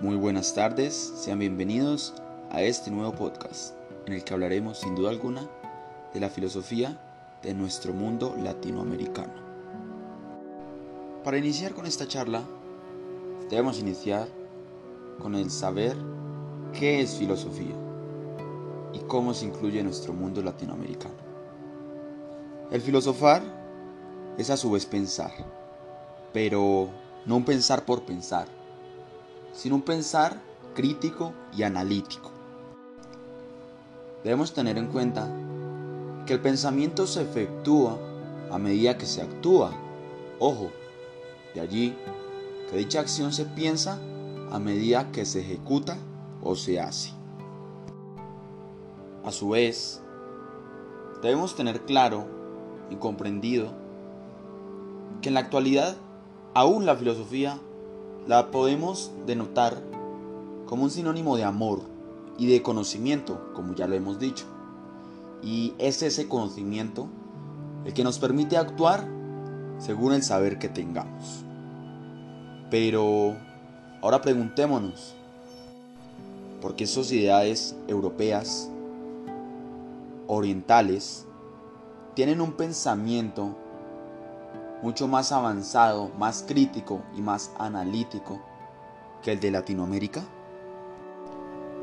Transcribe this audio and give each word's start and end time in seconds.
Muy 0.00 0.14
buenas 0.14 0.54
tardes, 0.54 0.94
sean 0.94 1.40
bienvenidos 1.40 2.14
a 2.50 2.62
este 2.62 2.88
nuevo 2.88 3.16
podcast 3.16 3.74
en 4.06 4.12
el 4.12 4.22
que 4.22 4.32
hablaremos 4.32 4.78
sin 4.78 4.94
duda 4.94 5.10
alguna 5.10 5.50
de 6.14 6.20
la 6.20 6.30
filosofía 6.30 6.96
de 7.42 7.52
nuestro 7.52 7.92
mundo 7.92 8.36
latinoamericano. 8.40 9.32
Para 11.24 11.36
iniciar 11.36 11.74
con 11.74 11.84
esta 11.84 12.06
charla, 12.06 12.44
debemos 13.50 13.80
iniciar 13.80 14.28
con 15.18 15.34
el 15.34 15.50
saber 15.50 15.96
qué 16.72 17.00
es 17.00 17.16
filosofía 17.16 17.74
y 18.92 19.00
cómo 19.00 19.34
se 19.34 19.46
incluye 19.46 19.80
en 19.80 19.86
nuestro 19.86 20.12
mundo 20.12 20.40
latinoamericano. 20.42 21.16
El 22.70 22.82
filosofar 22.82 23.42
es 24.38 24.48
a 24.48 24.56
su 24.56 24.70
vez 24.70 24.86
pensar, 24.86 25.32
pero 26.32 26.88
no 27.26 27.34
un 27.34 27.44
pensar 27.44 27.84
por 27.84 28.04
pensar, 28.04 28.46
sino 29.58 29.74
un 29.74 29.82
pensar 29.82 30.40
crítico 30.72 31.32
y 31.52 31.64
analítico. 31.64 32.30
Debemos 34.22 34.54
tener 34.54 34.78
en 34.78 34.86
cuenta 34.86 35.28
que 36.26 36.34
el 36.34 36.40
pensamiento 36.40 37.08
se 37.08 37.22
efectúa 37.22 37.98
a 38.52 38.58
medida 38.58 38.96
que 38.96 39.04
se 39.04 39.20
actúa. 39.20 39.72
Ojo, 40.38 40.70
de 41.56 41.60
allí 41.60 41.96
que 42.70 42.76
dicha 42.76 43.00
acción 43.00 43.32
se 43.32 43.46
piensa 43.46 43.98
a 44.52 44.60
medida 44.60 45.10
que 45.10 45.26
se 45.26 45.40
ejecuta 45.40 45.98
o 46.40 46.54
se 46.54 46.78
hace. 46.78 47.10
A 49.24 49.32
su 49.32 49.48
vez, 49.48 50.00
debemos 51.20 51.56
tener 51.56 51.80
claro 51.80 52.26
y 52.90 52.94
comprendido 52.94 53.72
que 55.20 55.30
en 55.30 55.34
la 55.34 55.40
actualidad 55.40 55.96
aún 56.54 56.86
la 56.86 56.94
filosofía 56.94 57.58
la 58.28 58.50
podemos 58.50 59.10
denotar 59.26 59.82
como 60.66 60.84
un 60.84 60.90
sinónimo 60.90 61.38
de 61.38 61.44
amor 61.44 61.80
y 62.36 62.46
de 62.46 62.62
conocimiento, 62.62 63.52
como 63.54 63.74
ya 63.74 63.86
lo 63.86 63.94
hemos 63.94 64.18
dicho. 64.18 64.44
Y 65.42 65.72
es 65.78 66.02
ese 66.02 66.28
conocimiento 66.28 67.08
el 67.86 67.94
que 67.94 68.04
nos 68.04 68.18
permite 68.18 68.58
actuar 68.58 69.08
según 69.78 70.12
el 70.12 70.22
saber 70.22 70.58
que 70.58 70.68
tengamos. 70.68 71.42
Pero 72.70 73.34
ahora 74.02 74.20
preguntémonos, 74.20 75.14
¿por 76.60 76.76
qué 76.76 76.86
sociedades 76.86 77.76
europeas, 77.86 78.70
orientales, 80.26 81.24
tienen 82.12 82.42
un 82.42 82.52
pensamiento 82.52 83.56
mucho 84.82 85.08
más 85.08 85.32
avanzado, 85.32 86.10
más 86.18 86.44
crítico 86.46 87.02
y 87.16 87.20
más 87.20 87.50
analítico 87.58 88.40
que 89.22 89.32
el 89.32 89.40
de 89.40 89.50
Latinoamérica? 89.50 90.22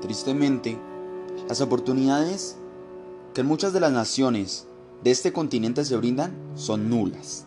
Tristemente, 0.00 0.78
las 1.48 1.60
oportunidades 1.60 2.56
que 3.34 3.42
en 3.42 3.46
muchas 3.46 3.72
de 3.72 3.80
las 3.80 3.92
naciones 3.92 4.66
de 5.02 5.10
este 5.10 5.32
continente 5.32 5.84
se 5.84 5.96
brindan 5.96 6.36
son 6.54 6.90
nulas, 6.90 7.46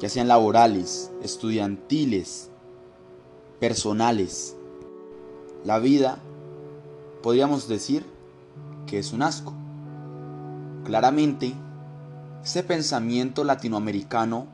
ya 0.00 0.08
sean 0.08 0.28
laborales, 0.28 1.10
estudiantiles, 1.22 2.50
personales. 3.60 4.56
La 5.64 5.78
vida, 5.78 6.18
podríamos 7.22 7.68
decir, 7.68 8.06
que 8.86 8.98
es 8.98 9.12
un 9.12 9.22
asco. 9.22 9.52
Claramente, 10.84 11.54
ese 12.44 12.62
pensamiento 12.62 13.44
latinoamericano 13.44 14.46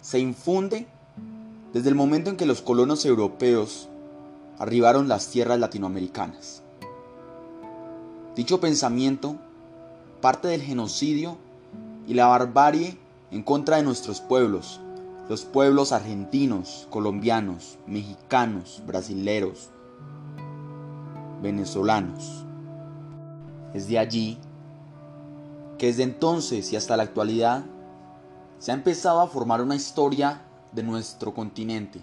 se 0.00 0.18
infunde 0.18 0.86
desde 1.72 1.88
el 1.88 1.94
momento 1.94 2.30
en 2.30 2.36
que 2.36 2.46
los 2.46 2.62
colonos 2.62 3.04
europeos 3.04 3.88
arribaron 4.58 5.08
las 5.08 5.28
tierras 5.28 5.58
latinoamericanas. 5.58 6.62
Dicho 8.36 8.60
pensamiento 8.60 9.36
parte 10.20 10.48
del 10.48 10.62
genocidio 10.62 11.36
y 12.06 12.14
la 12.14 12.26
barbarie 12.26 12.96
en 13.30 13.42
contra 13.42 13.76
de 13.76 13.82
nuestros 13.82 14.20
pueblos, 14.20 14.80
los 15.28 15.44
pueblos 15.44 15.92
argentinos, 15.92 16.86
colombianos, 16.90 17.78
mexicanos, 17.86 18.82
brasileros, 18.86 19.70
venezolanos. 21.42 22.44
Es 23.74 23.88
de 23.88 23.98
allí 23.98 24.38
que 25.78 25.86
desde 25.86 26.02
entonces 26.02 26.72
y 26.72 26.76
hasta 26.76 26.96
la 26.96 27.02
actualidad 27.02 27.64
se 28.58 28.70
ha 28.70 28.74
empezado 28.74 29.20
a 29.20 29.26
formar 29.26 29.60
una 29.60 29.76
historia 29.76 30.42
de 30.72 30.82
nuestro 30.82 31.34
continente, 31.34 32.02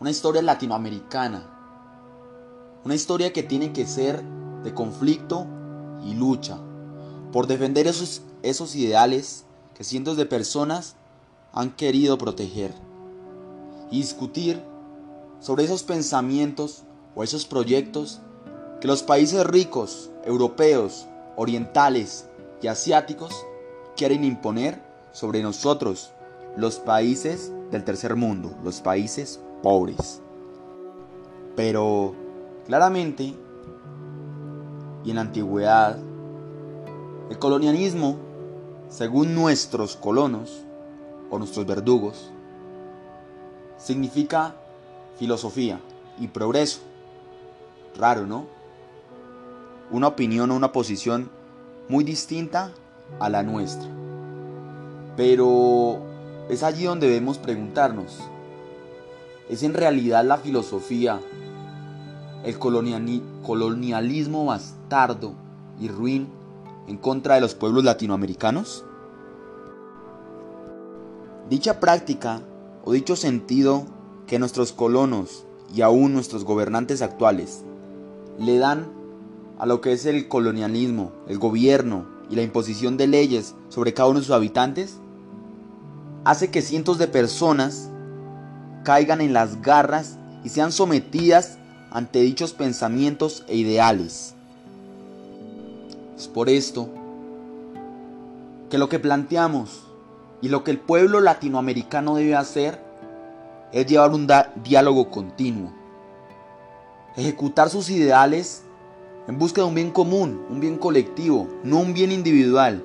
una 0.00 0.10
historia 0.10 0.42
latinoamericana, 0.42 1.50
una 2.84 2.94
historia 2.94 3.32
que 3.32 3.42
tiene 3.42 3.72
que 3.72 3.86
ser 3.86 4.22
de 4.62 4.74
conflicto 4.74 5.46
y 6.04 6.14
lucha, 6.14 6.58
por 7.32 7.46
defender 7.46 7.86
esos, 7.86 8.22
esos 8.42 8.74
ideales 8.76 9.44
que 9.74 9.84
cientos 9.84 10.16
de 10.16 10.26
personas 10.26 10.96
han 11.52 11.70
querido 11.70 12.18
proteger, 12.18 12.74
y 13.90 13.98
discutir 13.98 14.62
sobre 15.40 15.64
esos 15.64 15.82
pensamientos 15.82 16.82
o 17.14 17.22
esos 17.22 17.46
proyectos 17.46 18.20
que 18.80 18.88
los 18.88 19.02
países 19.02 19.44
ricos, 19.46 20.10
europeos, 20.24 21.06
orientales 21.36 22.26
y 22.62 22.68
asiáticos 22.68 23.46
quieren 23.96 24.24
imponer 24.24 24.80
sobre 25.12 25.42
nosotros, 25.42 26.12
los 26.56 26.78
países 26.78 27.52
del 27.70 27.84
tercer 27.84 28.16
mundo, 28.16 28.54
los 28.64 28.80
países 28.80 29.40
pobres. 29.62 30.20
Pero 31.54 32.14
claramente, 32.66 33.34
y 35.04 35.10
en 35.10 35.16
la 35.16 35.22
antigüedad, 35.22 35.98
el 37.30 37.38
colonialismo, 37.38 38.16
según 38.88 39.34
nuestros 39.34 39.96
colonos 39.96 40.62
o 41.30 41.38
nuestros 41.38 41.66
verdugos, 41.66 42.30
significa 43.78 44.54
filosofía 45.18 45.80
y 46.18 46.28
progreso. 46.28 46.80
Raro, 47.96 48.26
¿no? 48.26 48.46
Una 49.90 50.08
opinión 50.08 50.50
o 50.50 50.56
una 50.56 50.72
posición 50.72 51.30
muy 51.88 52.04
distinta 52.04 52.72
a 53.20 53.28
la 53.28 53.42
nuestra. 53.42 53.88
Pero 55.16 56.00
es 56.48 56.62
allí 56.62 56.84
donde 56.84 57.06
debemos 57.06 57.38
preguntarnos, 57.38 58.18
¿es 59.48 59.62
en 59.62 59.74
realidad 59.74 60.24
la 60.24 60.38
filosofía, 60.38 61.20
el 62.44 62.58
colonialismo 62.58 64.44
bastardo 64.44 65.34
y 65.80 65.88
ruin 65.88 66.28
en 66.86 66.96
contra 66.96 67.36
de 67.36 67.40
los 67.40 67.54
pueblos 67.54 67.84
latinoamericanos? 67.84 68.84
Dicha 71.48 71.80
práctica 71.80 72.42
o 72.84 72.92
dicho 72.92 73.16
sentido 73.16 73.86
que 74.26 74.38
nuestros 74.38 74.72
colonos 74.72 75.44
y 75.74 75.82
aún 75.82 76.12
nuestros 76.12 76.44
gobernantes 76.44 77.02
actuales 77.02 77.64
le 78.38 78.58
dan 78.58 78.95
a 79.58 79.66
lo 79.66 79.80
que 79.80 79.92
es 79.92 80.06
el 80.06 80.28
colonialismo, 80.28 81.12
el 81.28 81.38
gobierno 81.38 82.06
y 82.28 82.36
la 82.36 82.42
imposición 82.42 82.96
de 82.96 83.06
leyes 83.06 83.54
sobre 83.68 83.94
cada 83.94 84.08
uno 84.08 84.18
de 84.20 84.26
sus 84.26 84.34
habitantes, 84.34 84.98
hace 86.24 86.50
que 86.50 86.62
cientos 86.62 86.98
de 86.98 87.08
personas 87.08 87.88
caigan 88.84 89.20
en 89.20 89.32
las 89.32 89.62
garras 89.62 90.18
y 90.44 90.48
sean 90.48 90.72
sometidas 90.72 91.58
ante 91.90 92.20
dichos 92.20 92.52
pensamientos 92.52 93.44
e 93.48 93.56
ideales. 93.56 94.34
Es 96.16 96.28
por 96.28 96.48
esto 96.48 96.88
que 98.70 98.78
lo 98.78 98.88
que 98.88 98.98
planteamos 98.98 99.82
y 100.42 100.48
lo 100.48 100.64
que 100.64 100.70
el 100.70 100.78
pueblo 100.78 101.20
latinoamericano 101.20 102.16
debe 102.16 102.34
hacer 102.34 102.80
es 103.72 103.86
llevar 103.86 104.12
un 104.12 104.28
diálogo 104.62 105.10
continuo, 105.10 105.72
ejecutar 107.16 107.70
sus 107.70 107.90
ideales 107.90 108.62
en 109.28 109.38
busca 109.38 109.60
de 109.60 109.66
un 109.66 109.74
bien 109.74 109.90
común, 109.90 110.44
un 110.48 110.60
bien 110.60 110.78
colectivo, 110.78 111.48
no 111.64 111.78
un 111.80 111.94
bien 111.94 112.12
individual. 112.12 112.82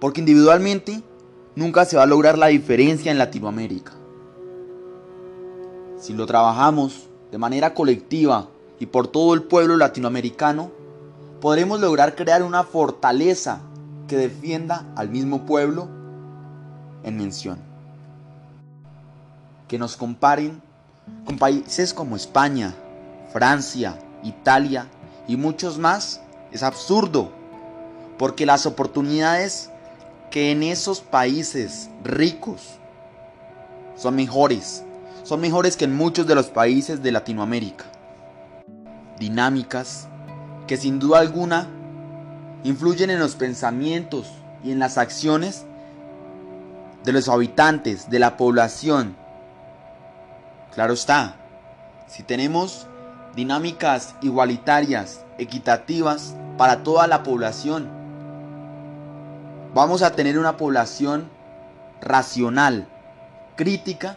Porque 0.00 0.20
individualmente 0.20 1.02
nunca 1.56 1.84
se 1.84 1.96
va 1.96 2.04
a 2.04 2.06
lograr 2.06 2.38
la 2.38 2.48
diferencia 2.48 3.10
en 3.10 3.18
Latinoamérica. 3.18 3.92
Si 5.98 6.12
lo 6.12 6.26
trabajamos 6.26 7.08
de 7.32 7.38
manera 7.38 7.74
colectiva 7.74 8.48
y 8.78 8.86
por 8.86 9.08
todo 9.08 9.34
el 9.34 9.42
pueblo 9.42 9.76
latinoamericano, 9.76 10.70
podremos 11.40 11.80
lograr 11.80 12.14
crear 12.14 12.42
una 12.42 12.62
fortaleza 12.62 13.60
que 14.06 14.16
defienda 14.16 14.86
al 14.96 15.08
mismo 15.08 15.46
pueblo 15.46 15.88
en 17.02 17.16
mención. 17.16 17.58
Que 19.66 19.78
nos 19.78 19.96
comparen 19.96 20.62
con 21.24 21.38
países 21.38 21.92
como 21.92 22.16
España, 22.16 22.74
Francia, 23.32 23.98
Italia 24.22 24.88
y 25.26 25.36
muchos 25.36 25.78
más 25.78 26.20
es 26.52 26.62
absurdo, 26.62 27.32
porque 28.18 28.46
las 28.46 28.66
oportunidades 28.66 29.70
que 30.30 30.50
en 30.50 30.62
esos 30.62 31.00
países 31.00 31.90
ricos 32.02 32.78
son 33.96 34.16
mejores, 34.16 34.84
son 35.22 35.40
mejores 35.40 35.76
que 35.76 35.84
en 35.84 35.96
muchos 35.96 36.26
de 36.26 36.34
los 36.34 36.46
países 36.46 37.02
de 37.02 37.12
Latinoamérica. 37.12 37.84
dinámicas 39.18 40.08
que 40.66 40.76
sin 40.76 40.98
duda 40.98 41.20
alguna 41.20 41.68
influyen 42.64 43.10
en 43.10 43.20
los 43.20 43.36
pensamientos 43.36 44.32
y 44.64 44.72
en 44.72 44.78
las 44.78 44.98
acciones 44.98 45.64
de 47.04 47.12
los 47.12 47.28
habitantes, 47.28 48.10
de 48.10 48.18
la 48.18 48.36
población. 48.36 49.14
Claro 50.74 50.94
está, 50.94 51.36
si 52.08 52.22
tenemos 52.22 52.88
dinámicas 53.34 54.14
igualitarias, 54.22 55.24
equitativas 55.38 56.34
para 56.56 56.82
toda 56.82 57.06
la 57.06 57.22
población, 57.22 57.88
vamos 59.74 60.02
a 60.02 60.12
tener 60.12 60.38
una 60.38 60.56
población 60.56 61.28
racional, 62.00 62.86
crítica 63.56 64.16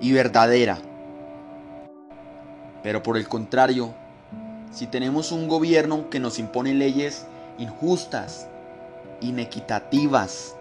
y 0.00 0.12
verdadera. 0.12 0.78
Pero 2.82 3.02
por 3.02 3.16
el 3.16 3.28
contrario, 3.28 3.94
si 4.72 4.86
tenemos 4.86 5.32
un 5.32 5.48
gobierno 5.48 6.10
que 6.10 6.20
nos 6.20 6.38
impone 6.38 6.74
leyes 6.74 7.26
injustas, 7.58 8.48
inequitativas, 9.20 10.54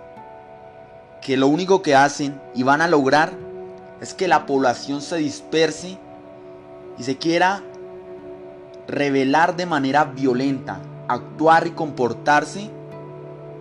que 1.22 1.38
lo 1.38 1.48
único 1.48 1.82
que 1.82 1.96
hacen 1.96 2.42
y 2.56 2.64
van 2.64 2.82
a 2.82 2.88
lograr 2.88 3.32
es 4.02 4.14
que 4.14 4.28
la 4.28 4.46
población 4.46 5.02
se 5.02 5.18
disperse 5.18 5.98
y 7.02 7.04
se 7.04 7.18
quiera 7.18 7.64
revelar 8.88 9.56
de 9.56 9.66
manera 9.66 10.04
violenta, 10.04 10.80
actuar 11.08 11.66
y 11.66 11.72
comportarse 11.72 12.70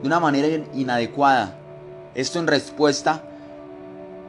de 0.02 0.06
una 0.06 0.20
manera 0.20 0.62
inadecuada. 0.75 1.56
Esto 2.14 2.38
en 2.38 2.46
respuesta 2.46 3.22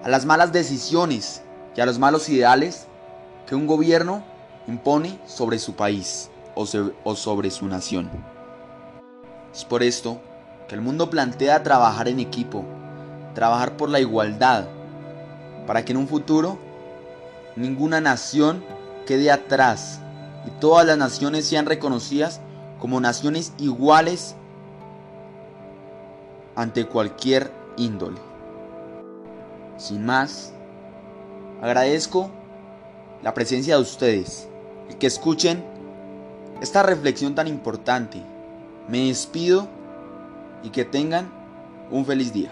a 0.01 0.07
las 0.07 0.25
malas 0.25 0.53
decisiones 0.53 1.41
y 1.75 1.81
a 1.81 1.85
los 1.85 1.99
malos 1.99 2.29
ideales 2.29 2.87
que 3.47 3.53
un 3.53 3.67
gobierno 3.67 4.23
impone 4.65 5.19
sobre 5.25 5.59
su 5.59 5.73
país 5.75 6.29
o, 6.55 6.65
sobre 6.65 7.51
su 7.51 7.67
nación. 7.67 8.09
Es 9.53 9.65
por 9.65 9.83
esto 9.83 10.21
que 10.69 10.75
el 10.75 10.79
mundo 10.79 11.09
plantea 11.09 11.63
trabajar 11.63 12.07
en 12.07 12.21
equipo, 12.21 12.63
trabajar 13.35 13.75
por 13.75 13.89
la 13.89 13.99
igualdad, 13.99 14.69
para 15.67 15.83
que 15.83 15.91
en 15.91 15.97
un 15.97 16.07
futuro 16.07 16.57
ninguna 17.57 17.99
nación 17.99 18.63
quede 19.05 19.31
atrás 19.31 19.99
y 20.45 20.51
todas 20.59 20.85
las 20.85 20.97
naciones 20.97 21.45
sean 21.45 21.65
reconocidas 21.65 22.41
como 22.79 22.99
naciones 22.99 23.53
iguales 23.57 24.35
ante 26.55 26.85
cualquier 26.85 27.51
índole. 27.77 28.19
Sin 29.77 30.05
más, 30.05 30.53
agradezco 31.61 32.29
la 33.23 33.33
presencia 33.33 33.75
de 33.75 33.81
ustedes 33.81 34.47
y 34.89 34.95
que 34.95 35.07
escuchen 35.07 35.63
esta 36.61 36.83
reflexión 36.83 37.35
tan 37.35 37.47
importante. 37.47 38.21
Me 38.87 39.07
despido 39.07 39.67
y 40.63 40.69
que 40.69 40.85
tengan 40.85 41.31
un 41.89 42.05
feliz 42.05 42.33
día. 42.33 42.51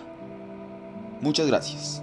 Muchas 1.21 1.47
gracias. 1.47 2.01